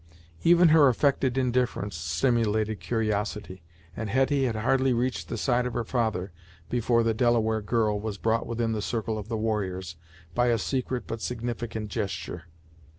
Even 0.41 0.69
her 0.69 0.87
affected 0.87 1.37
indifference 1.37 1.95
stimulated 1.95 2.79
curiosity, 2.79 3.61
and 3.95 4.09
Hetty 4.09 4.45
had 4.45 4.55
hardly 4.55 4.93
reached 4.93 5.29
the 5.29 5.37
side 5.37 5.67
of 5.67 5.75
her 5.75 5.83
father, 5.83 6.31
before 6.71 7.03
the 7.03 7.13
Delaware 7.13 7.61
girl 7.61 7.99
was 7.99 8.17
brought 8.17 8.47
within 8.47 8.71
the 8.71 8.81
circle 8.81 9.19
of 9.19 9.27
the 9.27 9.37
warriors, 9.37 9.97
by 10.33 10.47
a 10.47 10.57
secret 10.57 11.03
but 11.05 11.21
significant 11.21 11.91
gesture. 11.91 12.45